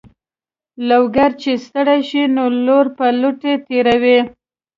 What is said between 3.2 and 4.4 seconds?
لوټه تېروي.